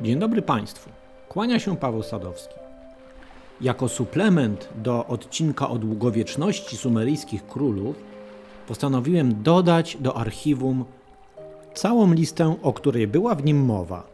Dzień 0.00 0.18
dobry 0.18 0.42
Państwu. 0.42 0.90
Kłania 1.28 1.58
się 1.58 1.76
Paweł 1.76 2.02
Sadowski. 2.02 2.54
Jako 3.60 3.88
suplement 3.88 4.68
do 4.74 5.06
odcinka 5.06 5.68
o 5.68 5.78
długowieczności 5.78 6.76
sumeryjskich 6.76 7.46
królów 7.46 7.96
postanowiłem 8.68 9.42
dodać 9.42 9.96
do 10.00 10.16
archiwum 10.16 10.84
całą 11.74 12.12
listę, 12.12 12.56
o 12.62 12.72
której 12.72 13.06
była 13.06 13.34
w 13.34 13.44
nim 13.44 13.64
mowa. 13.64 14.06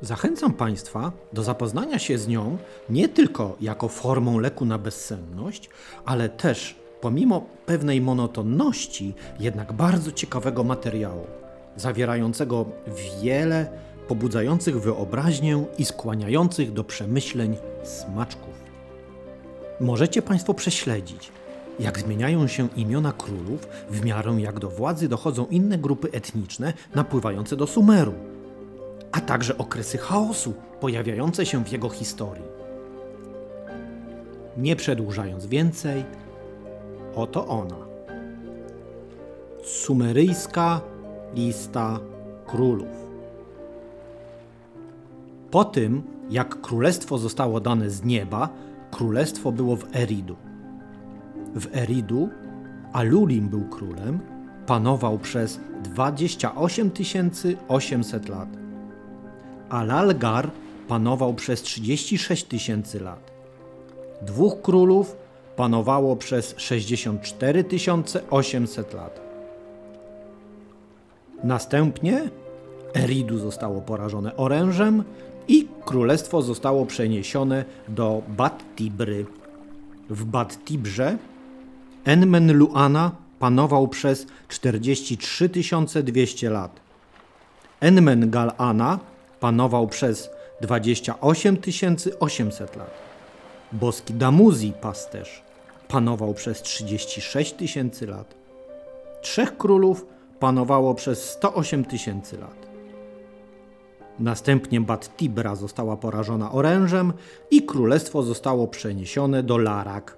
Zachęcam 0.00 0.52
Państwa 0.52 1.12
do 1.32 1.42
zapoznania 1.42 1.98
się 1.98 2.18
z 2.18 2.28
nią 2.28 2.58
nie 2.90 3.08
tylko 3.08 3.56
jako 3.60 3.88
formą 3.88 4.38
leku 4.38 4.64
na 4.64 4.78
bezsenność, 4.78 5.70
ale 6.04 6.28
też 6.28 6.76
pomimo 7.00 7.46
pewnej 7.66 8.00
monotonności, 8.00 9.14
jednak 9.40 9.72
bardzo 9.72 10.12
ciekawego 10.12 10.64
materiału, 10.64 11.26
zawierającego 11.76 12.64
wiele 13.22 13.68
pobudzających 14.08 14.80
wyobraźnię 14.80 15.64
i 15.78 15.84
skłaniających 15.84 16.72
do 16.72 16.84
przemyśleń 16.84 17.56
smaczków. 17.82 18.54
Możecie 19.80 20.22
Państwo 20.22 20.54
prześledzić, 20.54 21.32
jak 21.80 21.98
zmieniają 21.98 22.46
się 22.46 22.68
imiona 22.76 23.12
królów 23.12 23.68
w 23.90 24.04
miarę 24.04 24.36
jak 24.38 24.58
do 24.58 24.70
władzy 24.70 25.08
dochodzą 25.08 25.46
inne 25.46 25.78
grupy 25.78 26.08
etniczne 26.12 26.72
napływające 26.94 27.56
do 27.56 27.66
Sumeru, 27.66 28.14
a 29.12 29.20
także 29.20 29.58
okresy 29.58 29.98
chaosu 29.98 30.54
pojawiające 30.80 31.46
się 31.46 31.64
w 31.64 31.72
jego 31.72 31.88
historii. 31.88 32.44
Nie 34.56 34.76
przedłużając 34.76 35.46
więcej, 35.46 36.04
oto 37.14 37.46
ona. 37.46 37.76
Sumeryjska 39.64 40.80
lista 41.34 42.00
królów. 42.46 43.04
Po 45.50 45.64
tym, 45.64 46.02
jak 46.30 46.60
królestwo 46.60 47.18
zostało 47.18 47.60
dane 47.60 47.90
z 47.90 48.04
nieba, 48.04 48.48
królestwo 48.90 49.52
było 49.52 49.76
w 49.76 49.96
Eridu. 49.96 50.36
W 51.54 51.76
Eridu 51.76 52.28
Alulim 52.92 53.48
był 53.48 53.64
królem, 53.64 54.18
panował 54.66 55.18
przez 55.18 55.60
28 55.82 56.90
800 57.68 58.28
lat. 58.28 58.48
Alalgar 59.68 60.50
panował 60.88 61.34
przez 61.34 61.62
36 61.62 62.44
tysięcy 62.44 63.00
lat. 63.00 63.30
Dwóch 64.22 64.62
królów 64.62 65.16
panowało 65.56 66.16
przez 66.16 66.54
64 66.56 67.64
800 68.30 68.94
lat. 68.94 69.33
Następnie 71.44 72.30
Eridu 72.94 73.38
zostało 73.38 73.80
porażone 73.80 74.36
orężem 74.36 75.04
i 75.48 75.68
królestwo 75.84 76.42
zostało 76.42 76.86
przeniesione 76.86 77.64
do 77.88 78.22
Bat-Tibry. 78.36 79.24
W 80.10 80.24
Bat-Tibrze 80.24 81.16
Enmen-Luana 82.04 83.10
panował 83.38 83.88
przez 83.88 84.26
43 84.48 85.48
200 86.02 86.50
lat. 86.50 86.80
Enmen-Galana 87.80 88.98
panował 89.40 89.88
przez 89.88 90.30
28 90.60 91.56
800 92.20 92.76
lat. 92.76 92.90
Boski 93.72 94.14
Damuzi 94.14 94.72
pasterz 94.80 95.42
panował 95.88 96.34
przez 96.34 96.62
36 96.62 97.52
tysięcy 97.52 98.06
lat. 98.06 98.34
Trzech 99.22 99.56
królów 99.56 100.13
panowało 100.44 100.94
przez 100.94 101.30
108 101.30 101.84
tysięcy 101.84 102.38
lat. 102.38 102.66
Następnie 104.18 104.80
Bat 104.80 105.16
Tibra 105.16 105.54
została 105.54 105.96
porażona 105.96 106.52
orężem 106.52 107.12
i 107.50 107.62
królestwo 107.62 108.22
zostało 108.22 108.68
przeniesione 108.68 109.42
do 109.42 109.58
Larak. 109.58 110.16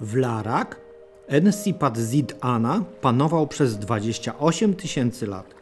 W 0.00 0.16
Larak 0.16 0.80
Ensipat 1.28 1.98
Zid 1.98 2.36
Ana 2.40 2.84
panował 3.00 3.46
przez 3.46 3.78
28 3.78 4.74
tysięcy 4.74 5.26
lat. 5.26 5.54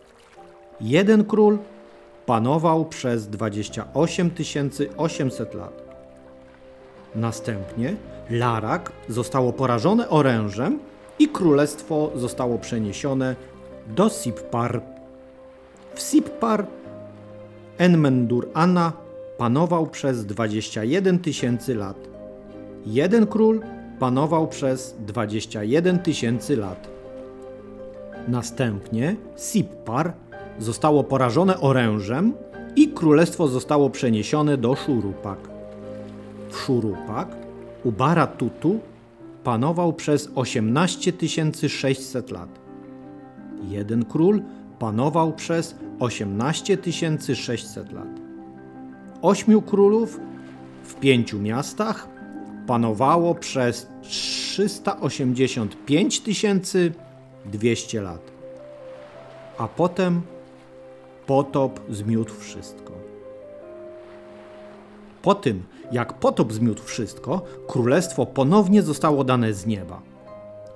Jeden 0.80 1.24
król 1.24 1.58
panował 2.26 2.84
przez 2.84 3.28
28 3.28 4.30
800 4.96 5.54
lat. 5.54 5.82
Następnie 7.14 7.96
Larak 8.30 8.92
zostało 9.08 9.52
porażone 9.52 10.08
orężem 10.08 10.78
i 11.18 11.28
królestwo 11.28 12.10
zostało 12.14 12.58
przeniesione 12.58 13.36
do 13.86 14.08
Sipar. 14.08 14.82
W 15.94 16.00
Sipar 16.00 16.66
Enmendur 17.78 18.48
Anna 18.54 18.92
panował 19.38 19.86
przez 19.86 20.26
21 20.26 21.18
tysięcy 21.18 21.74
lat. 21.74 21.96
Jeden 22.86 23.26
król 23.26 23.60
panował 23.98 24.48
przez 24.48 24.96
21 25.06 25.98
tysięcy 25.98 26.56
lat. 26.56 26.88
Następnie 28.28 29.16
Sippar 29.36 30.12
zostało 30.58 31.04
porażone 31.04 31.60
orężem 31.60 32.32
i 32.76 32.88
królestwo 32.88 33.48
zostało 33.48 33.90
przeniesione 33.90 34.56
do 34.56 34.74
Szurupak. 34.74 35.38
W 36.50 36.56
Szurupak 36.56 37.28
Ubara 37.84 38.26
Tutu 38.26 38.80
panował 39.44 39.92
przez 39.92 40.30
18 40.34 41.12
600 41.68 42.30
lat. 42.30 42.61
Jeden 43.68 44.04
król 44.04 44.42
panował 44.78 45.32
przez 45.32 45.74
18 45.98 46.78
600 47.34 47.92
lat. 47.92 48.08
Ośmiu 49.22 49.62
królów 49.62 50.20
w 50.84 50.94
pięciu 50.94 51.38
miastach 51.38 52.08
panowało 52.66 53.34
przez 53.34 53.86
385 54.02 56.22
200 57.44 58.02
lat. 58.02 58.20
A 59.58 59.68
potem 59.68 60.22
potop 61.26 61.80
zmiótł 61.90 62.34
wszystko. 62.34 62.92
Po 65.22 65.34
tym, 65.34 65.62
jak 65.92 66.12
potop 66.12 66.52
zmiótł 66.52 66.82
wszystko, 66.82 67.42
królestwo 67.68 68.26
ponownie 68.26 68.82
zostało 68.82 69.24
dane 69.24 69.54
z 69.54 69.66
nieba. 69.66 70.02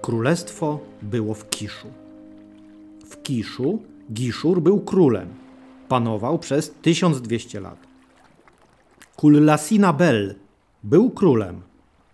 Królestwo 0.03 0.79
było 1.03 1.35
w 1.35 1.51
Kiszu. 1.51 2.06
W 3.11 3.23
Kiszu 3.23 3.83
Giszur 4.13 4.61
był 4.61 4.81
królem. 4.81 5.29
Panował 5.89 6.39
przez 6.39 6.71
1200 6.83 7.61
lat. 7.61 7.79
Kullasina 9.17 9.93
Bel 9.93 10.35
był 10.85 11.11
królem. 11.11 11.61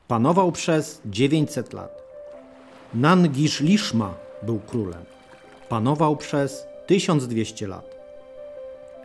Panował 0.08 0.52
przez 0.52 1.00
900 1.06 1.72
lat. 1.72 2.02
Nangish 2.94 3.60
Lishma 3.60 4.14
był 4.42 4.58
królem. 4.58 5.04
Panował 5.68 6.16
przez 6.16 6.66
1200 6.86 7.66
lat. 7.66 7.96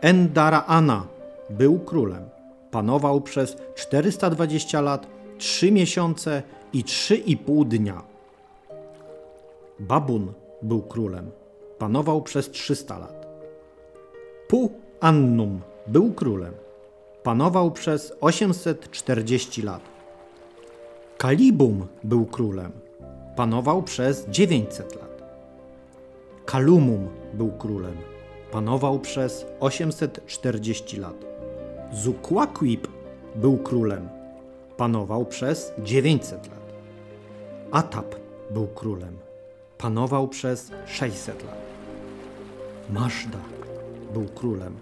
Endara 0.00 0.64
Ana 0.66 1.06
był 1.50 1.78
królem. 1.78 2.22
Panował 2.70 3.20
przez 3.20 3.56
420 3.76 4.80
lat, 4.80 5.06
3 5.38 5.72
miesiące 5.72 6.42
i 6.72 6.84
3,5 6.84 7.68
dnia. 7.68 8.02
Babun 9.80 10.32
był 10.62 10.82
królem. 10.82 11.30
Panował 11.78 12.22
przez 12.22 12.50
300 12.50 12.98
lat. 12.98 13.26
Pu 14.48 14.72
Annum 15.00 15.60
był 15.86 16.12
królem. 16.12 16.54
Panował 17.22 17.70
przez 17.70 18.12
840 18.20 19.62
lat. 19.62 19.82
Kalibum 21.18 21.86
był 22.04 22.26
królem. 22.26 22.72
Panował 23.36 23.82
przez 23.82 24.26
900 24.28 24.96
lat. 24.96 25.22
Kalumum 26.44 27.08
był 27.34 27.52
królem. 27.52 27.96
Panował 28.52 28.98
przez 28.98 29.46
840 29.60 30.96
lat. 30.96 31.24
Zukłakwip 31.92 32.88
był 33.36 33.58
królem. 33.58 34.08
Panował 34.76 35.24
przez 35.26 35.72
900 35.78 36.48
lat. 36.48 36.72
Atap 37.70 38.14
był 38.50 38.66
królem. 38.66 39.27
Panował 39.78 40.28
przez 40.28 40.70
600 40.86 41.44
lat. 41.44 41.58
Maszda 42.90 43.38
był 44.14 44.24
królem. 44.24 44.74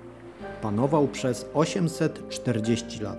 Panował 0.63 1.09
przez 1.09 1.47
840 1.55 3.03
lat. 3.03 3.19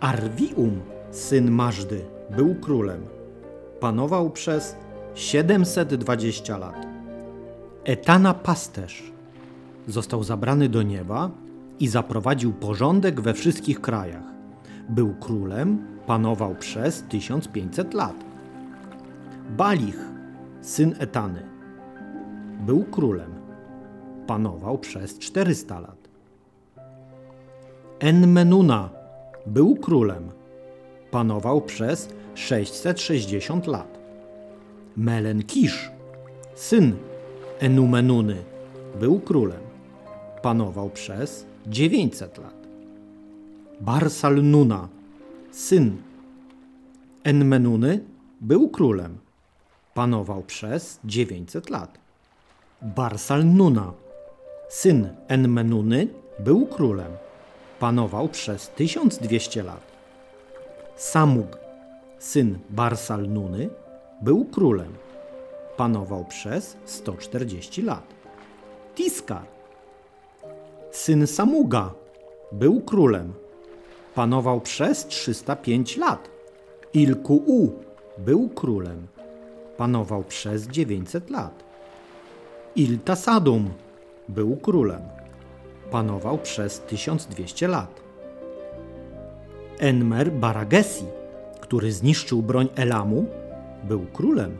Arwium, 0.00 0.80
syn 1.10 1.50
Maszdy, 1.50 2.04
był 2.30 2.54
królem. 2.54 3.00
Panował 3.80 4.30
przez 4.30 4.76
720 5.14 6.58
lat. 6.58 6.86
Etana 7.84 8.34
pasterz 8.34 9.12
został 9.88 10.24
zabrany 10.24 10.68
do 10.68 10.82
nieba 10.82 11.30
i 11.80 11.88
zaprowadził 11.88 12.52
porządek 12.52 13.20
we 13.20 13.34
wszystkich 13.34 13.80
krajach. 13.80 14.24
Był 14.88 15.14
królem, 15.14 15.86
panował 16.06 16.54
przez 16.54 17.02
1500 17.02 17.94
lat. 17.94 18.14
Balich, 19.56 20.13
syn 20.64 20.94
Etany, 20.98 21.42
był 22.66 22.84
królem. 22.84 23.30
panował 24.26 24.78
przez 24.78 25.18
400 25.18 25.80
lat. 25.80 26.08
Enmenuna. 27.98 28.90
Był 29.46 29.76
królem, 29.76 30.30
panował 31.10 31.60
przez 31.60 32.08
660 32.34 33.66
lat. 33.66 33.98
Melenkisz, 34.96 35.90
syn 36.54 36.96
Enumenuny, 37.58 38.36
był 39.00 39.20
królem, 39.20 39.60
panował 40.42 40.90
przez 40.90 41.46
900 41.66 42.38
lat. 42.38 42.66
Barsalnuna, 43.80 44.88
syn 45.50 45.96
Enmenuny, 47.24 48.00
był 48.40 48.68
królem, 48.68 49.18
panował 49.94 50.42
przez 50.42 51.00
900 51.04 51.70
lat. 51.70 51.98
Barsalnuna, 52.82 53.92
syn 54.68 55.08
Enmenuny, 55.28 56.08
był 56.38 56.66
królem, 56.66 57.12
panował 57.78 58.28
przez 58.28 58.68
1200 58.68 59.62
lat. 59.62 59.92
Samug, 60.96 61.58
syn 62.18 62.58
Barsalnuny, 62.70 63.70
był 64.22 64.44
królem, 64.44 64.92
panował 65.76 66.24
przez 66.24 66.76
140 66.84 67.82
lat. 67.82 68.14
Tiskar, 68.94 69.46
syn 70.90 71.26
Samuga, 71.26 71.94
był 72.52 72.80
królem, 72.80 73.32
panował 74.14 74.60
przez 74.60 75.06
305 75.06 75.96
lat. 75.96 76.30
Ilku-U 76.94 77.72
był 78.18 78.48
królem, 78.48 79.06
panował 79.76 80.24
przez 80.24 80.66
900 80.66 81.30
lat. 81.30 81.64
Iltasadum 82.76 83.70
był 84.28 84.56
królem, 84.56 85.02
panował 85.90 86.38
przez 86.38 86.80
1200 86.80 87.68
lat. 87.68 88.00
Enmer 89.78 90.32
Baragesi, 90.32 91.04
który 91.60 91.92
zniszczył 91.92 92.42
broń 92.42 92.68
Elamu, 92.76 93.26
był 93.84 94.06
królem, 94.12 94.56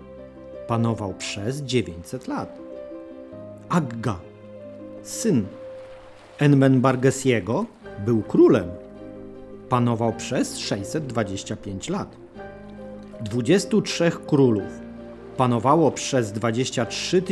panował 0.66 1.14
przez 1.14 1.62
900 1.62 2.28
lat. 2.28 2.58
Agga, 3.68 4.18
syn 5.02 5.46
Enmenbargesiego, 6.38 7.66
był 8.04 8.22
królem, 8.22 8.68
panował 9.68 10.12
przez 10.12 10.58
625 10.58 11.88
lat. 11.88 12.16
23 13.20 14.10
królów 14.26 14.83
panowało 15.36 15.90
przez 15.90 16.32
23 16.32 17.22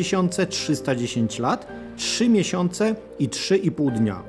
310 0.49 1.39
lat, 1.39 1.67
3 1.97 2.29
miesiące 2.29 2.95
i 3.19 3.29
3,5 3.29 3.93
dnia. 3.93 4.23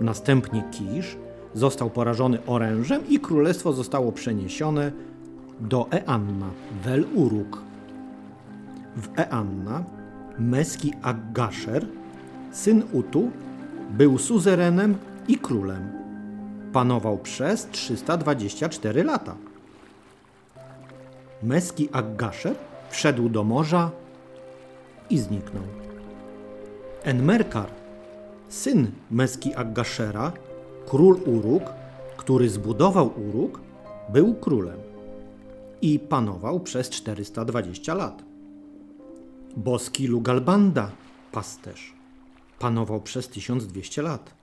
Następnie 0.00 0.64
Kisz 0.70 1.16
został 1.54 1.90
porażony 1.90 2.38
orężem 2.46 3.08
i 3.08 3.20
królestwo 3.20 3.72
zostało 3.72 4.12
przeniesione 4.12 4.92
do 5.60 5.86
Eanna, 5.90 6.50
Wel 6.84 7.04
Uruk. 7.14 7.62
W 8.96 9.18
Eanna 9.18 9.84
Meski 10.38 10.92
Aggasher, 11.02 11.86
syn 12.52 12.82
Utu, 12.92 13.30
był 13.90 14.18
suzerenem 14.18 14.94
i 15.28 15.38
królem. 15.38 15.92
Panował 16.72 17.18
przez 17.18 17.68
324 17.70 19.04
lata. 19.04 19.36
Meski 21.42 21.88
Aggasher 21.92 22.56
wszedł 22.90 23.28
do 23.28 23.44
morza 23.44 23.90
i 25.10 25.18
zniknął. 25.18 25.62
Enmerkar, 27.02 27.70
syn 28.48 28.90
Meski 29.10 29.54
Aggashera, 29.54 30.32
król 30.86 31.20
Uruk, 31.26 31.62
który 32.16 32.48
zbudował 32.48 33.10
Uruk, 33.28 33.60
był 34.08 34.34
królem 34.34 34.78
i 35.82 35.98
panował 35.98 36.60
przez 36.60 36.90
420 36.90 37.94
lat. 37.94 38.22
Boski 39.56 40.06
Lugalbanda, 40.06 40.90
pasterz, 41.32 41.94
panował 42.58 43.00
przez 43.00 43.28
1200 43.28 44.02
lat. 44.02 44.34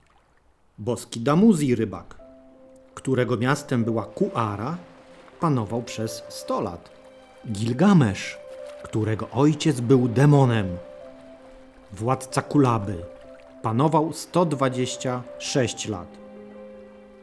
Boski 0.78 1.20
Damuzi, 1.20 1.74
rybak, 1.74 2.18
którego 2.94 3.36
miastem 3.36 3.84
była 3.84 4.04
Kuara, 4.04 4.76
panował 5.40 5.82
przez 5.82 6.22
100 6.28 6.60
lat. 6.60 6.90
Gilgamesz, 7.52 8.38
którego 8.82 9.30
ojciec 9.30 9.80
był 9.80 10.08
demonem, 10.08 10.76
władca 11.92 12.42
Kulaby, 12.42 12.96
panował 13.62 14.12
126 14.12 15.88
lat. 15.88 16.08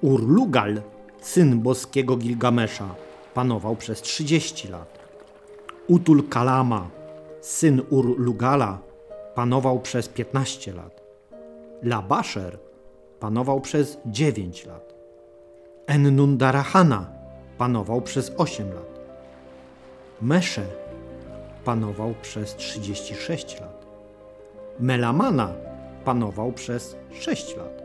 Urlugal, 0.02 0.82
syn 1.22 1.60
boskiego 1.60 2.18
Gilgamesza, 2.18 2.96
panował 3.34 3.76
przez 3.76 4.02
30 4.02 4.68
lat. 4.68 5.00
Utul 5.88 6.30
Kalama, 6.30 6.90
syn 7.42 7.82
Urlugala, 7.90 8.80
panował 9.36 9.80
przez 9.80 10.10
15 10.10 10.74
lat. 10.74 11.02
Labasher 11.84 12.60
panował 13.20 13.62
przez 13.62 13.98
9 14.06 14.66
lat. 14.66 14.94
Ennundarahana 15.88 17.21
panował 17.62 18.02
przez 18.02 18.32
8 18.38 18.74
lat. 18.74 19.00
Mesze 20.22 20.66
panował 21.66 22.14
przez 22.22 22.56
36 22.56 23.60
lat. 23.60 23.86
Melamana 24.80 25.54
panował 26.06 26.52
przez 26.52 26.96
6 27.20 27.58
lat. 27.58 27.84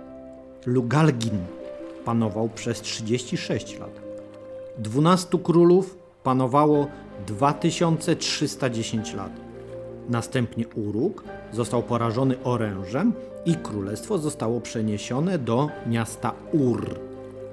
Lugalgin 0.66 1.38
panował 2.04 2.48
przez 2.48 2.80
36 2.80 3.78
lat. 3.78 4.00
Dwunastu 4.78 5.38
królów 5.38 5.98
panowało 6.22 6.86
2310 7.26 9.14
lat. 9.14 9.32
Następnie 10.08 10.68
Uruk 10.68 11.24
został 11.52 11.82
porażony 11.82 12.42
orężem 12.44 13.12
i 13.46 13.54
królestwo 13.54 14.18
zostało 14.18 14.60
przeniesione 14.60 15.38
do 15.38 15.68
miasta 15.86 16.32
Ur. 16.52 16.94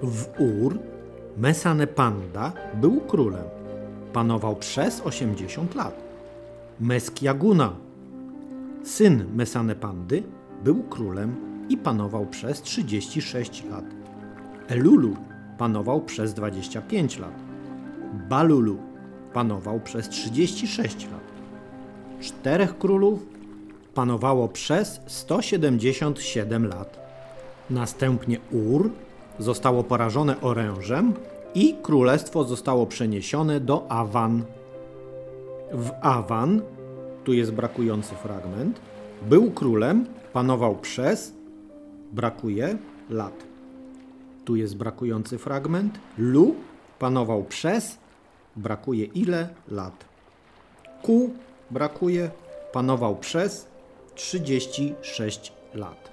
W 0.02 0.28
Ur 0.40 0.93
Mesanepanda 1.38 2.52
był 2.74 3.02
królem. 3.02 3.44
Panował 4.14 4.56
przez 4.56 5.02
80 5.02 5.76
lat. 5.76 6.04
Meskiaguna, 6.80 7.76
syn 8.84 9.26
Mesanepandy, 9.36 10.24
był 10.64 10.84
królem 10.84 11.36
i 11.70 11.78
panował 11.78 12.26
przez 12.26 12.62
36 12.62 13.64
lat. 13.64 13.86
Elulu 14.68 15.16
panował 15.58 16.02
przez 16.02 16.34
25 16.34 17.20
lat. 17.20 17.34
Balulu 18.30 18.78
panował 19.34 19.80
przez 19.80 20.10
36 20.10 21.04
lat. 21.04 21.24
Czterech 22.20 22.78
królów 22.78 23.26
panowało 23.94 24.48
przez 24.48 25.02
177 25.08 26.68
lat. 26.68 27.00
Następnie 27.70 28.38
Ur 28.52 28.90
zostało 29.40 29.84
porażone 29.84 30.42
orężem 30.42 31.14
i 31.56 31.76
królestwo 31.82 32.44
zostało 32.44 32.86
przeniesione 32.86 33.60
do 33.60 33.92
Awan. 33.92 34.44
W 35.72 35.92
Awan, 36.02 36.62
tu 37.24 37.34
jest 37.34 37.52
brakujący 37.52 38.16
fragment, 38.16 38.80
był 39.30 39.52
królem, 39.52 40.06
panował 40.34 40.76
przez, 40.76 41.34
brakuje, 42.12 42.78
lat. 43.10 43.44
Tu 44.46 44.56
jest 44.56 44.78
brakujący 44.78 45.38
fragment. 45.38 46.00
Lu 46.18 46.56
panował 47.00 47.44
przez, 47.44 47.98
brakuje 48.56 49.06
ile 49.06 49.50
lat. 49.72 50.06
Ku 51.02 51.30
brakuje, 51.72 52.30
panował 52.72 53.16
przez 53.16 53.68
36 54.16 55.54
lat. 55.74 56.12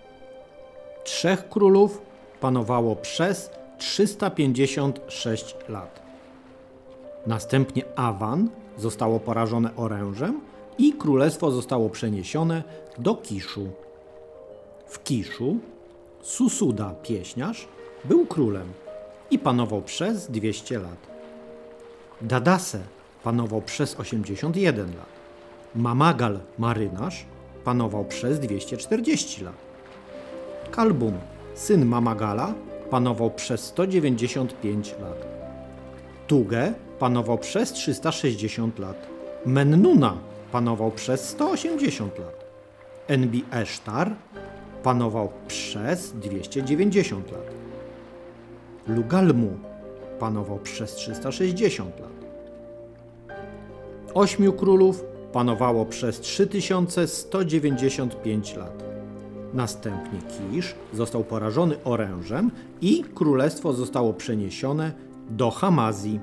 Trzech 1.04 1.48
królów 1.48 2.02
panowało 2.40 2.96
przez 2.96 3.50
356 3.78 5.56
lat. 5.68 6.02
Następnie 7.26 7.82
Awan 7.96 8.48
zostało 8.78 9.20
porażone 9.20 9.76
orężem 9.76 10.40
i 10.78 10.92
królestwo 10.92 11.50
zostało 11.50 11.90
przeniesione 11.90 12.62
do 12.98 13.14
Kiszu. 13.14 13.68
W 14.86 15.02
Kiszu 15.02 15.56
Susuda, 16.22 16.94
pieśniarz, 17.02 17.68
był 18.04 18.26
królem 18.26 18.72
i 19.30 19.38
panował 19.38 19.82
przez 19.82 20.30
200 20.30 20.78
lat. 20.78 21.06
Dadase 22.22 22.80
panował 23.24 23.62
przez 23.62 24.00
81 24.00 24.86
lat. 24.86 25.06
Mamagal, 25.74 26.40
marynarz, 26.58 27.24
panował 27.64 28.04
przez 28.04 28.40
240 28.40 29.44
lat. 29.44 29.54
Kalbum, 30.70 31.12
syn 31.54 31.86
Mamagala, 31.86 32.54
panował 32.90 33.30
przez 33.30 33.60
195 33.60 34.94
lat. 35.00 35.26
Tuge 36.26 36.74
panował 36.98 37.38
przez 37.38 37.72
360 37.72 38.78
lat. 38.78 39.06
Mennuna 39.46 40.16
panował 40.52 40.90
przez 40.90 41.28
180 41.28 42.18
lat. 42.18 42.44
Enbi 43.08 43.44
Esztar 43.52 44.14
panował 44.82 45.28
przez 45.48 46.12
290 46.12 47.32
lat. 47.32 47.50
Lugalmu 48.86 49.58
panował 50.18 50.58
przez 50.58 50.94
360 50.94 52.00
lat. 52.00 52.10
Ośmiu 54.14 54.52
królów 54.52 55.04
panowało 55.32 55.86
przez 55.86 56.20
3195 56.20 58.56
lat. 58.56 58.89
Następnie 59.54 60.18
Kisz 60.20 60.74
został 60.92 61.24
porażony 61.24 61.84
orężem 61.84 62.50
i 62.80 63.04
królestwo 63.14 63.72
zostało 63.72 64.12
przeniesione 64.12 64.92
do 65.30 65.50
Hamazji. 65.50 66.20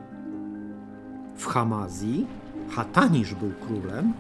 W 1.38 1.46
Hamazji 1.46 2.28
Hatanisz 2.70 3.34
był 3.36 3.52
królem, 3.68 4.14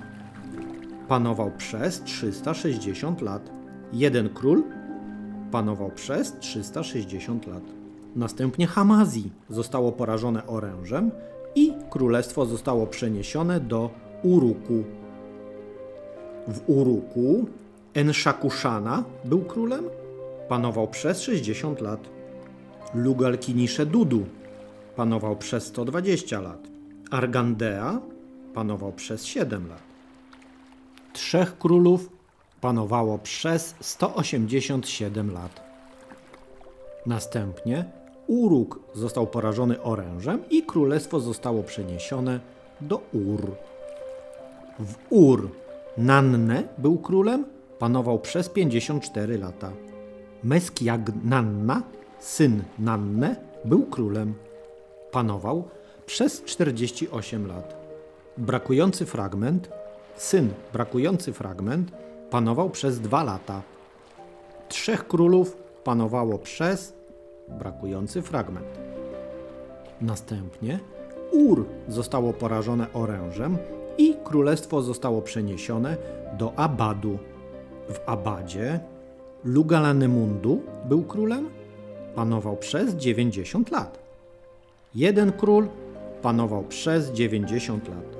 panował 1.07 1.51
przez 1.57 2.03
360 2.03 3.21
lat. 3.21 3.51
Jeden 3.93 4.29
król 4.29 4.63
panował 5.51 5.91
przez 5.91 6.39
360 6.39 7.47
lat. 7.47 7.63
Następnie 8.15 8.67
Hamazji 8.67 9.31
zostało 9.49 9.91
porażone 9.91 10.47
orężem 10.47 11.11
i 11.55 11.73
królestwo 11.89 12.45
zostało 12.45 12.87
przeniesione 12.87 13.59
do 13.59 13.89
Uruku. 14.23 14.83
W 16.47 16.69
Uruku 16.69 17.45
Enshakushana 17.93 19.03
był 19.25 19.41
królem, 19.41 19.89
panował 20.49 20.87
przez 20.87 21.21
60 21.21 21.81
lat. 21.81 22.09
Lugal-Kinisze 22.95 23.85
Dudu 23.85 24.25
panował 24.95 25.35
przez 25.35 25.65
120 25.65 26.41
lat. 26.41 26.67
Argandea 27.11 28.01
panował 28.53 28.93
przez 28.93 29.25
7 29.25 29.67
lat. 29.67 29.81
Trzech 31.13 31.57
królów 31.57 32.09
panowało 32.61 33.17
przez 33.17 33.75
187 33.81 35.31
lat. 35.31 35.61
Następnie 37.05 37.85
Uruk 38.27 38.79
został 38.93 39.27
porażony 39.27 39.81
orężem 39.81 40.39
i 40.49 40.63
królestwo 40.63 41.19
zostało 41.19 41.63
przeniesione 41.63 42.39
do 42.81 43.01
Ur. 43.13 43.51
W 44.79 44.95
Ur 45.09 45.49
Nanne 45.97 46.63
był 46.77 46.97
królem, 46.97 47.45
panował 47.79 48.19
przez 48.19 48.49
54 48.49 49.37
lata. 49.37 49.71
Meskiag 50.43 51.11
Nanna, 51.23 51.83
syn 52.19 52.63
Nanne, 52.79 53.35
był 53.65 53.85
królem. 53.85 54.33
Panował 55.11 55.63
przez 56.05 56.43
48 56.43 57.47
lat. 57.47 57.77
Brakujący 58.37 59.05
fragment, 59.05 59.69
syn 60.15 60.49
brakujący 60.73 61.33
fragment, 61.33 61.91
panował 62.29 62.69
przez 62.69 62.99
dwa 62.99 63.23
lata. 63.23 63.61
Trzech 64.69 65.07
królów 65.07 65.57
panowało 65.83 66.37
przez 66.37 66.93
brakujący 67.47 68.21
fragment. 68.21 68.67
Następnie 70.01 70.79
Ur 71.31 71.65
zostało 71.87 72.33
porażone 72.33 72.93
orężem 72.93 73.57
i 73.97 74.15
królestwo 74.23 74.81
zostało 74.81 75.21
przeniesione 75.21 75.97
do 76.37 76.59
Abadu. 76.59 77.17
W 77.89 77.99
Abadzie 78.05 78.79
Lugalanemundu 79.43 80.61
był 80.89 81.03
królem, 81.03 81.49
panował 82.15 82.57
przez 82.57 82.95
90 82.95 83.71
lat. 83.71 83.99
Jeden 84.95 85.31
król 85.31 85.67
panował 86.21 86.63
przez 86.63 87.11
90 87.11 87.87
lat. 87.87 88.17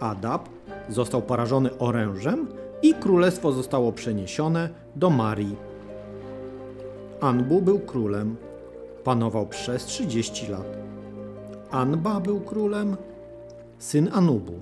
Adab 0.00 0.48
został 0.88 1.22
porażony 1.22 1.78
orężem 1.78 2.46
i 2.82 2.94
królestwo 2.94 3.52
zostało 3.52 3.92
przeniesione 3.92 4.68
do 4.96 5.10
Marii. 5.10 5.56
Anbu 7.20 7.62
był 7.62 7.78
królem, 7.78 8.36
panował 9.04 9.46
przez 9.46 9.84
30 9.84 10.46
lat. 10.52 10.76
Anba 11.70 12.20
był 12.20 12.40
królem, 12.40 12.96
syn 13.78 14.10
Anubu, 14.12 14.60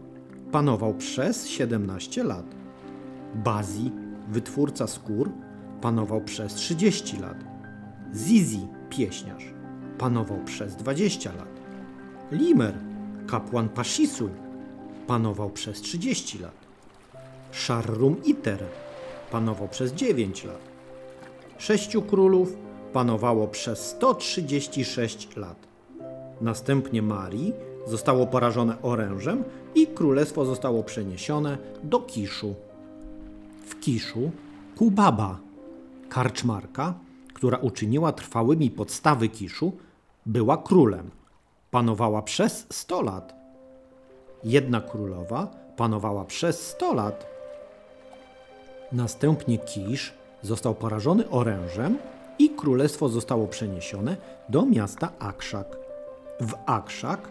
panował 0.52 0.95
przez 0.95 1.47
17 1.49 2.25
lat. 2.25 2.45
Bazi, 3.35 3.91
wytwórca 4.33 4.87
skór, 4.87 5.31
panował 5.81 6.21
przez 6.21 6.55
30 6.55 7.17
lat. 7.17 7.37
Zizi, 8.15 8.67
pieśniarz, 8.91 9.45
panował 9.99 10.39
przez 10.45 10.77
20 10.77 11.33
lat. 11.33 11.61
Limer, 12.33 12.75
kapłan 13.27 13.69
Pashisu, 13.69 14.29
panował 15.07 15.51
przez 15.51 15.81
30 15.81 16.39
lat. 16.39 16.55
Sharrum 17.53 18.25
Iter 18.25 18.65
panował 19.31 19.69
przez 19.69 19.93
9 19.93 20.45
lat. 20.45 20.61
Sześciu 21.59 22.03
królów 22.03 22.57
panowało 22.93 23.49
przez 23.49 23.87
136 23.87 25.37
lat. 25.37 25.57
Następnie 26.41 27.03
Marii 27.03 27.53
zostało 27.87 28.27
porażone 28.27 28.83
orężem 28.83 29.45
i 29.75 29.87
królestwo 29.87 30.45
zostało 30.45 30.83
przeniesione 30.83 31.59
do 31.83 32.01
Kiszu. 32.01 32.55
W 33.66 33.81
Kiszu 33.81 34.31
Kubaba, 34.76 35.38
karczmarka, 36.09 36.95
która 37.35 37.59
uczyniła 37.59 38.12
trwałymi 38.12 38.71
podstawy 38.71 39.28
Kiszu, 39.28 39.73
była 40.26 40.57
królem. 40.57 41.11
Panowała 41.71 42.23
przez 42.23 42.66
100 42.71 43.02
lat. 43.02 43.35
Jedna 44.45 44.81
królowa 44.81 45.47
panowała 45.76 46.25
przez 46.25 46.69
100 46.69 46.95
lat. 46.95 47.26
Następnie 48.92 49.59
Kisz 49.59 50.14
został 50.42 50.75
porażony 50.75 51.31
orężem 51.31 51.99
i 52.38 52.50
królestwo 52.50 53.09
zostało 53.09 53.47
przeniesione 53.47 54.16
do 54.49 54.66
miasta 54.66 55.12
Akszak. 55.19 55.76
W 56.40 56.54
Akszak 56.66 57.28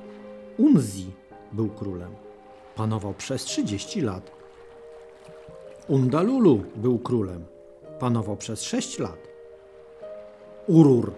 Unzi 0.57 1.11
był 1.51 1.69
królem. 1.69 2.15
Panował 2.75 3.13
przez 3.13 3.43
30 3.43 4.01
lat. 4.01 4.40
Undalulu 5.87 6.63
był 6.75 6.99
królem. 6.99 7.45
Panował 7.99 8.37
przez 8.37 8.63
6 8.63 8.99
lat. 8.99 9.27
Urur 10.67 11.13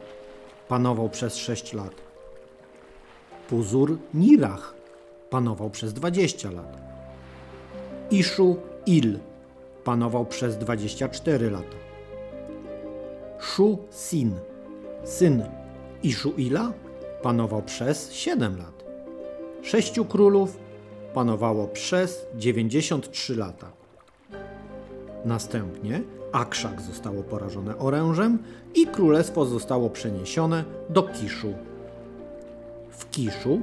panował 0.68 1.10
przez 1.10 1.36
6 1.36 1.74
lat. 1.74 1.94
Puzur 3.50 3.98
Nirach 4.14 4.74
panował 5.30 5.70
przez 5.70 5.94
20 5.94 6.52
lat. 6.52 6.78
Iszu 8.12 8.58
Il 8.86 9.20
panował 9.84 10.26
przez 10.26 10.58
24 10.58 11.50
lata. 11.50 11.78
Shu 13.40 13.78
Sin, 13.92 14.34
syn 15.04 15.44
Iszuila, 16.04 16.74
panował 17.22 17.62
przez 17.62 18.12
7 18.12 18.58
lat. 18.58 18.84
Sześciu 19.62 20.06
królów 20.06 20.60
panowało 21.14 21.68
przez 21.68 22.26
93 22.36 23.36
lata. 23.36 23.83
Następnie 25.26 26.02
Akszak 26.32 26.82
zostało 26.82 27.24
porażone 27.24 27.78
orężem 27.78 28.38
i 28.76 28.88
królestwo 28.88 29.46
zostało 29.46 29.90
przeniesione 29.90 30.64
do 30.90 31.04
Kiszu. 31.04 31.54
W 32.90 33.10
Kiszu 33.10 33.62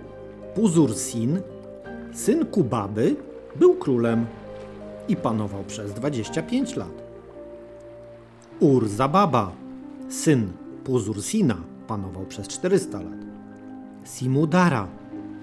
Puzur-Sin, 0.55 1.41
syn 2.13 2.47
Kubaby, 2.47 3.17
był 3.57 3.75
królem 3.75 4.27
i 5.09 5.17
panował 5.17 5.65
przez 5.65 5.93
25 5.93 6.77
lat. 6.77 7.03
Ur-Zababa, 8.61 9.53
syn 10.09 10.53
Puzur-Sina, 10.85 11.57
panował 11.87 12.27
przez 12.27 12.49
400 12.49 13.03
lat. 13.03 13.21
Simudara 14.05 14.89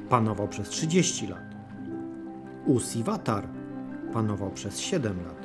panował 0.09 0.47
przez 0.47 0.69
30 0.69 1.27
lat. 1.27 1.43
Usiwatar 2.65 3.47
panował 4.13 4.51
przez 4.51 4.79
7 4.79 5.17
lat. 5.17 5.36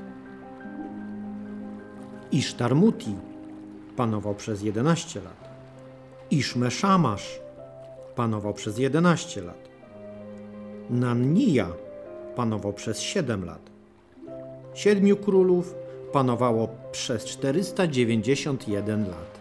Isztarmuti 2.32 3.14
panował 3.96 4.34
przez 4.34 4.62
11 4.62 5.20
lat. 5.20 5.50
Iszmeszamasz 6.30 7.40
panował 8.14 8.54
przez 8.54 8.78
11 8.78 9.42
lat. 9.42 9.68
Nannija 10.90 11.68
panował 12.36 12.72
przez 12.72 13.00
7 13.00 13.44
lat. 13.44 13.70
Siedmiu 14.74 15.16
królów 15.16 15.74
panowało 16.12 16.68
przez 16.92 17.24
491 17.24 19.02
lat. 19.02 19.38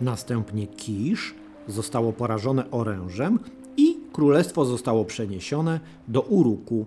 Następnie 0.00 0.66
Kisz 0.66 1.34
zostało 1.68 2.12
porażone 2.12 2.70
orężem 2.70 3.38
i 3.76 3.96
królestwo 4.12 4.64
zostało 4.64 5.04
przeniesione 5.04 5.80
do 6.08 6.20
Uruku. 6.20 6.86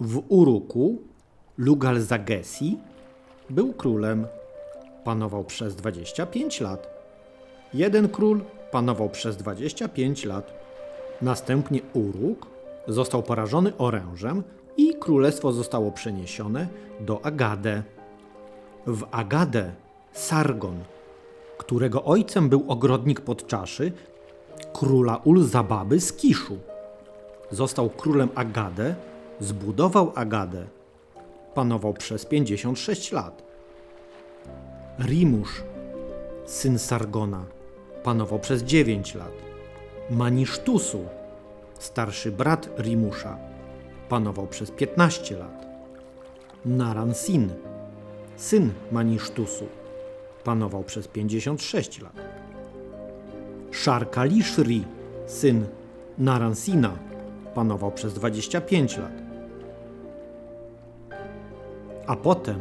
W 0.00 0.22
Uruku 0.28 0.98
Lugal 1.58 2.00
Zagesi 2.00 2.78
był 3.50 3.72
królem. 3.72 4.26
Panował 5.04 5.44
przez 5.44 5.76
25 5.76 6.60
lat. 6.60 6.88
Jeden 7.74 8.08
król 8.08 8.40
panował 8.70 9.08
przez 9.08 9.36
25 9.36 10.24
lat. 10.24 10.52
Następnie 11.22 11.80
Uruk 11.92 12.46
został 12.88 13.22
porażony 13.22 13.72
orężem 13.78 14.42
i 14.76 14.94
królestwo 14.94 15.52
zostało 15.52 15.92
przeniesione 15.92 16.68
do 17.00 17.24
Agade. 17.24 17.82
W 18.86 19.02
Agadę 19.10 19.72
Sargon, 20.12 20.78
którego 21.58 22.04
ojcem 22.04 22.48
był 22.48 22.64
ogrodnik 22.68 23.20
podczaszy, 23.20 23.92
króla 24.72 25.16
Ulzababy 25.16 26.00
z 26.00 26.12
Kiszu. 26.12 26.58
Został 27.50 27.90
królem 27.90 28.28
Agadę, 28.34 28.94
zbudował 29.40 30.12
Agadę. 30.14 30.79
Panował 31.54 31.94
przez 31.94 32.26
56 32.26 33.12
lat. 33.12 33.42
Rimusz, 34.98 35.62
syn 36.44 36.78
Sargona, 36.78 37.44
panował 38.02 38.38
przez 38.38 38.62
9 38.62 39.14
lat. 39.14 39.32
Manisztusu, 40.10 41.04
starszy 41.78 42.32
brat 42.32 42.68
Rimusza, 42.78 43.38
panował 44.08 44.46
przez 44.46 44.70
15 44.70 45.36
lat. 45.36 45.66
Naransin, 46.64 47.50
syn 48.36 48.70
Manisztusu, 48.92 49.66
panował 50.44 50.84
przez 50.84 51.08
56 51.08 52.00
lat. 52.00 52.12
Szarkalishri, 53.70 54.84
syn 55.26 55.66
Naransina, 56.18 56.98
panował 57.54 57.92
przez 57.92 58.14
25 58.14 58.96
lat. 58.96 59.29
A 62.10 62.16
potem, 62.16 62.58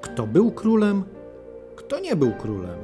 kto 0.00 0.26
był 0.26 0.50
królem, 0.50 1.04
kto 1.76 2.00
nie 2.00 2.16
był 2.16 2.32
królem. 2.32 2.78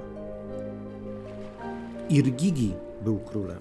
Irgigi 2.11 2.75
był 3.05 3.19
królem. 3.19 3.59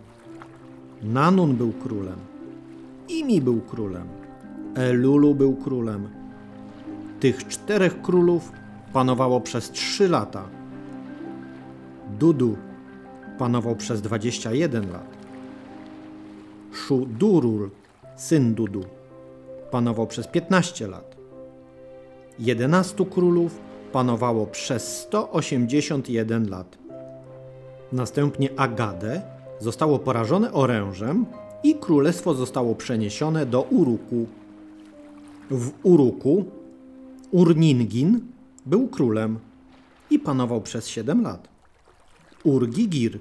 Nanun 1.04 1.56
był 1.56 1.74
królem. 1.74 2.20
Imi 3.10 3.42
był 3.42 3.62
królem. 3.62 4.08
Elulu 4.76 5.36
był 5.36 5.56
królem. 5.56 6.10
Tych 7.20 7.48
czterech 7.48 8.02
królów 8.02 8.52
panowało 8.94 9.42
przez 9.42 9.72
trzy 9.72 10.10
lata. 10.10 10.44
Dudu 12.20 12.58
panował 13.38 13.76
przez 13.76 14.02
21 14.02 14.92
lat. 14.92 15.18
Szudurul, 16.74 17.70
syn 18.16 18.54
Dudu, 18.54 18.84
panował 19.72 20.08
przez 20.08 20.28
15 20.28 20.88
lat. 20.88 21.17
11 22.40 23.06
królów 23.06 23.60
panowało 23.92 24.48
przez 24.48 24.98
181 24.98 26.50
lat. 26.50 26.78
Następnie 27.92 28.50
Agade 28.60 29.22
zostało 29.60 30.00
porażone 30.00 30.54
orężem 30.54 31.26
i 31.64 31.76
królestwo 31.76 32.34
zostało 32.34 32.76
przeniesione 32.76 33.46
do 33.46 33.62
Uruku. 33.62 34.28
W 35.52 35.72
Uruku 35.84 36.46
Urningin 37.32 38.22
był 38.66 38.88
królem 38.88 39.40
i 40.10 40.20
panował 40.20 40.62
przez 40.62 40.88
7 40.88 41.24
lat. 41.24 41.48
Urgigir, 42.44 43.20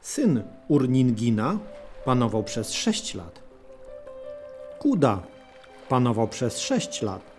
syn 0.00 0.42
Urningina, 0.68 1.58
panował 2.04 2.44
przez 2.44 2.72
6 2.72 3.14
lat. 3.14 3.42
Kuda 4.78 5.22
panował 5.88 6.28
przez 6.28 6.58
6 6.58 7.02
lat. 7.02 7.35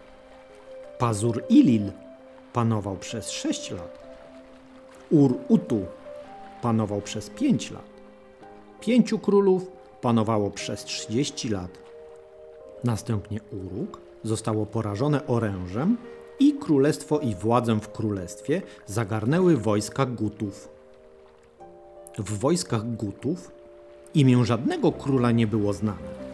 Pazur 0.97 1.43
Ilil 1.49 1.91
panował 2.53 2.97
przez 2.97 3.29
6 3.29 3.71
lat. 3.71 4.07
Ur-Utu 5.09 5.85
panował 6.61 7.01
przez 7.01 7.29
5 7.29 7.71
lat. 7.71 7.89
Pięciu 8.81 9.19
królów 9.19 9.71
panowało 10.01 10.51
przez 10.51 10.83
30 10.83 11.49
lat. 11.49 11.71
Następnie 12.83 13.39
Uruk 13.51 13.99
zostało 14.23 14.65
porażone 14.65 15.27
orężem 15.27 15.97
i 16.39 16.53
królestwo 16.53 17.19
i 17.19 17.35
władzę 17.35 17.79
w 17.79 17.91
królestwie 17.91 18.61
zagarnęły 18.85 19.57
wojska 19.57 20.05
Gutów. 20.05 20.69
W 22.17 22.39
wojskach 22.39 22.95
Gutów 22.95 23.51
imię 24.13 24.45
żadnego 24.45 24.91
króla 24.91 25.31
nie 25.31 25.47
było 25.47 25.73
znane. 25.73 26.26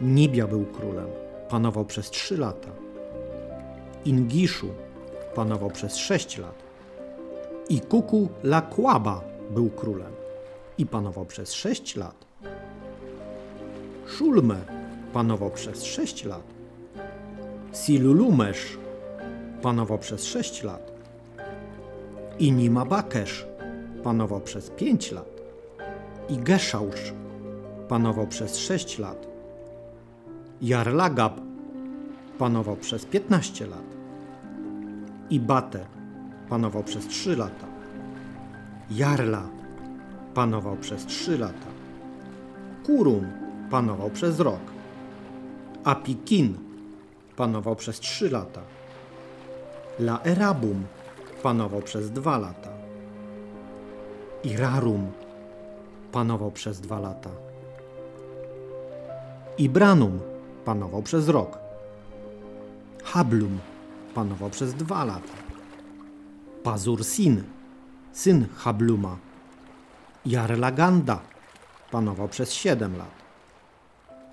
Nibia 0.00 0.46
był 0.46 0.66
królem, 0.66 1.08
panował 1.48 1.84
przez 1.84 2.10
trzy 2.10 2.36
lata. 2.36 2.68
Ingiszu 4.04 4.68
panował 5.34 5.70
przez 5.70 5.96
sześć 5.96 6.38
lat. 6.38 6.54
I 7.68 7.80
Kuku 7.80 8.28
Lakłaba 8.42 9.24
był 9.50 9.70
królem 9.70 10.12
i 10.78 10.86
panował 10.86 11.24
przez 11.24 11.52
sześć 11.52 11.96
lat. 11.96 12.26
Szulme 14.06 14.56
panował 15.12 15.50
przez 15.50 15.84
sześć 15.84 16.24
lat. 16.24 16.44
Silulumesz 17.72 18.78
panował 19.62 19.98
przez 19.98 20.24
sześć 20.24 20.62
lat. 20.62 20.92
I 22.38 22.52
Nimabakesz 22.52 23.46
panował 24.02 24.40
przez 24.40 24.70
pięć 24.70 25.12
lat. 25.12 25.40
I 26.28 26.36
Geszausz 26.36 27.12
panował 27.88 28.26
przez 28.26 28.58
sześć 28.58 28.98
lat. 28.98 29.29
Jarlagab 30.62 31.40
panował 32.38 32.76
przez 32.76 33.04
15 33.04 33.66
lat. 33.66 33.84
I 35.30 35.40
Bate 35.40 35.86
panował 36.48 36.82
przez 36.82 37.06
3 37.06 37.36
lata. 37.36 37.66
Jarla 38.90 39.42
panował 40.34 40.76
przez 40.76 41.06
3 41.06 41.38
lata. 41.38 41.66
Kurum 42.86 43.26
panował 43.70 44.10
przez 44.10 44.40
rok. 44.40 44.60
Apikin 45.84 46.58
panował 47.36 47.76
przez 47.76 48.00
3 48.00 48.30
lata. 48.30 48.60
Laerabum 49.98 50.84
panował 51.42 51.82
przez 51.82 52.10
2 52.10 52.38
lata. 52.38 52.70
Irarum 54.44 55.12
panował 56.12 56.50
przez 56.50 56.80
2 56.80 57.00
lata. 57.00 57.30
Ibranum 59.58 60.29
panował 60.64 61.02
przez 61.02 61.28
rok. 61.28 61.58
Hablum 63.04 63.58
panował 64.14 64.50
przez 64.50 64.74
dwa 64.74 65.04
lata. 65.04 65.36
Pazur 66.62 67.04
Sin, 67.04 67.42
syn 68.12 68.46
Habluma. 68.56 69.16
Jarlaganda 70.26 71.20
panował 71.90 72.28
przez 72.28 72.52
siedem 72.52 72.96
lat. 72.96 73.20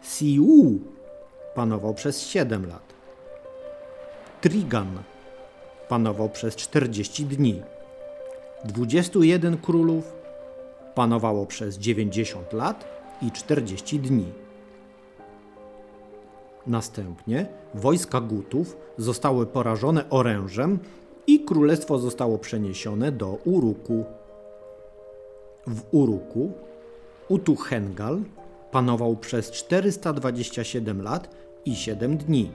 Siu 0.02 0.80
panował 1.56 1.94
przez 1.94 2.22
siedem 2.22 2.66
lat. 2.66 2.94
Trigan 4.42 4.98
panował 5.90 6.30
przez 6.30 6.56
czterdzieści 6.56 7.26
dni. 7.26 7.62
Dwudziestu 8.66 9.24
jeden 9.24 9.58
królów 9.58 10.14
panowało 10.96 11.46
przez 11.46 11.78
dziewięćdziesiąt 11.78 12.54
lat 12.54 12.86
i 13.22 13.32
czterdzieści 13.32 14.00
dni. 14.00 14.47
Następnie 16.68 17.46
wojska 17.74 18.22
Gutów 18.22 18.78
zostały 18.98 19.46
porażone 19.46 20.10
orężem 20.10 20.80
i 21.28 21.40
królestwo 21.40 22.00
zostało 22.00 22.38
przeniesione 22.38 23.12
do 23.12 23.38
Uruku. 23.46 24.06
W 25.68 25.82
Uruku 25.92 26.52
Utuchengal 27.30 28.22
panował 28.72 29.16
przez 29.16 29.52
427 29.52 31.02
lat 31.02 31.30
i 31.66 31.76
7 31.76 32.18
dni. 32.18 32.52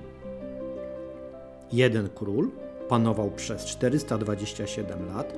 Jeden 1.72 2.08
król 2.14 2.50
panował 2.88 3.30
przez 3.30 3.64
427 3.64 5.06
lat 5.06 5.34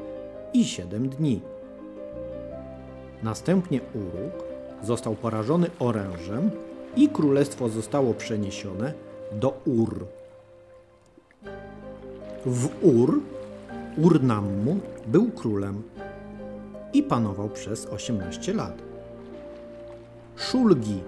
i 0.52 0.64
7 0.64 1.08
dni. 1.08 1.40
Następnie 3.22 3.80
Uruk 3.94 4.44
został 4.82 5.14
porażony 5.14 5.70
orężem 5.78 6.50
i 6.96 7.09
królestwo 7.09 7.68
zostało 7.68 8.14
przeniesione 8.14 8.92
do 9.33 9.61
Ur. 9.64 10.07
W 12.46 12.68
Ur 12.83 13.20
Urnammu 13.96 14.80
był 15.07 15.30
królem 15.30 15.83
i 16.92 17.02
panował 17.02 17.48
przez 17.48 17.87
18 17.87 18.54
lat. 18.54 18.83
Szulgi, 20.37 21.00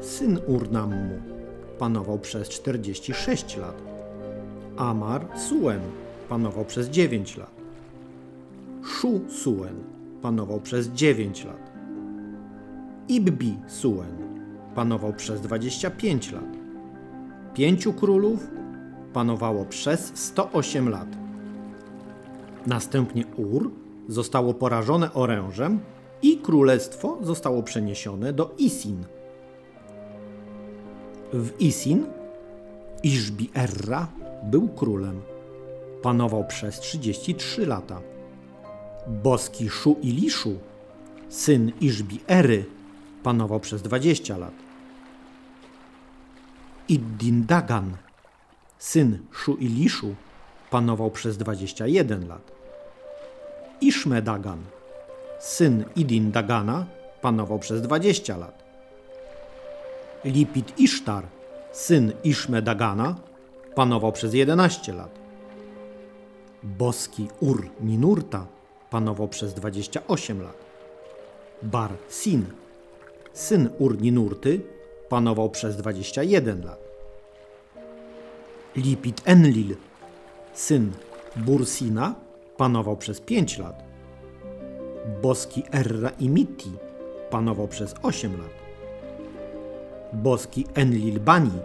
syn 0.00 0.38
Urnammu, 0.46 1.20
panował 1.78 2.18
przez 2.18 2.48
46 2.48 3.56
lat. 3.56 3.82
Amar 4.76 5.26
Suen 5.36 5.80
panował 6.28 6.64
przez 6.64 6.88
9 6.88 7.36
lat. 7.36 7.54
Shu 8.84 9.20
Suen 9.28 9.84
panował 10.22 10.60
przez 10.60 10.88
9 10.88 11.44
lat. 11.44 11.72
Ibbi 13.08 13.56
Suen 13.68 14.23
panował 14.74 15.12
przez 15.12 15.40
25 15.40 16.32
lat. 16.32 16.56
Pięciu 17.54 17.92
królów 17.92 18.46
panowało 19.12 19.64
przez 19.64 20.12
108 20.14 20.88
lat. 20.88 21.08
Następnie 22.66 23.24
Ur 23.36 23.70
zostało 24.08 24.54
porażone 24.54 25.14
orężem 25.14 25.80
i 26.22 26.38
królestwo 26.38 27.18
zostało 27.22 27.62
przeniesione 27.62 28.32
do 28.32 28.54
Isin. 28.58 29.04
W 31.32 31.60
Isin 31.60 32.06
Iżbi-Erra 33.04 34.06
był 34.42 34.68
królem. 34.68 35.20
Panował 36.02 36.44
przez 36.46 36.80
33 36.80 37.66
lata. 37.66 38.00
Boski 39.06 39.68
Szu-Iliszu, 39.70 40.52
syn 41.28 41.72
Iżbi-Ery, 41.80 42.64
panował 43.22 43.60
przez 43.60 43.82
20 43.82 44.38
lat. 44.38 44.63
Iddin-Dagan, 46.88 47.96
syn 48.78 49.18
Szu-Iliszu, 49.32 50.14
panował 50.70 51.10
przez 51.10 51.36
21 51.36 52.28
lat. 52.28 52.52
Iszme-Dagan, 53.80 54.58
syn 55.40 55.84
Idin-Dagana, 55.96 56.84
panował 57.20 57.58
przez 57.58 57.82
20 57.82 58.36
lat. 58.36 58.64
Lipit 60.24 60.78
Isztar, 60.78 61.24
syn 61.72 62.12
Iszme-Dagana, 62.24 63.14
panował 63.74 64.12
przez 64.12 64.34
11 64.34 64.92
lat. 64.92 65.18
Boski 66.62 67.28
Ur-Ninurta 67.40 68.46
panował 68.90 69.28
przez 69.28 69.54
28 69.54 70.42
lat. 70.42 70.64
Bar 71.62 71.90
Sin, 72.08 72.44
syn 73.32 73.68
Ur-Ninurty, 73.78 74.73
panował 75.08 75.50
przez 75.50 75.76
21 75.76 76.64
lat. 76.64 76.78
Lipit 78.76 79.22
Enlil, 79.24 79.76
syn 80.54 80.92
Bursina, 81.36 82.14
panował 82.56 82.96
przez 82.96 83.20
5 83.20 83.58
lat. 83.58 83.84
Boski 85.22 85.62
Erra 85.72 86.10
Imiti 86.10 86.72
panował 87.30 87.68
przez 87.68 87.94
8 88.02 88.32
lat. 88.32 88.50
Boski 90.12 90.66
Enlil 90.74 91.20
Bani 91.20 91.58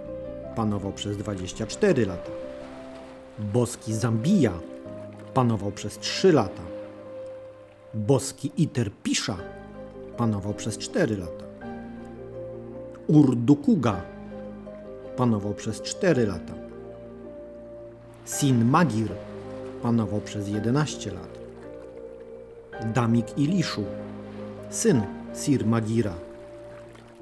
panował 0.55 0.91
przez 0.91 1.17
24 1.17 2.05
lata. 2.05 2.31
Boski 3.39 3.93
Zambija 3.93 4.53
panował 5.33 5.71
przez 5.71 5.97
3 5.97 6.33
lata. 6.33 6.61
Boski 7.93 8.51
Iter 8.57 8.91
Pisza 9.03 9.37
panował 10.17 10.53
przez 10.53 10.77
4 10.77 11.17
lata. 11.17 11.48
Urdukuga 13.09 14.01
panował 15.17 15.53
przez 15.53 15.81
4 15.81 16.25
lata. 16.25 16.53
Sin 18.25 18.65
Magir 18.65 19.11
panował 19.81 20.21
przez 20.21 20.49
11 20.49 21.11
lat. 21.11 21.39
Damik 22.93 23.37
Iliszu, 23.37 23.83
syn 24.69 25.01
Sir 25.33 25.65
Magira, 25.65 26.13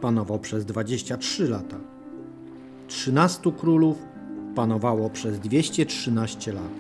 panował 0.02 0.40
przez 0.40 0.66
23 0.66 1.50
lata. 1.50 1.78
13 2.88 3.52
królów 3.52 3.98
panowało 4.56 5.10
przez 5.10 5.40
213 5.40 6.54
lat. 6.54 6.72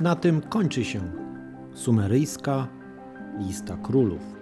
Na 0.00 0.16
tym 0.16 0.40
kończy 0.40 0.84
się 0.84 1.00
sumeryjska 1.74 2.68
lista 3.38 3.76
królów. 3.76 4.37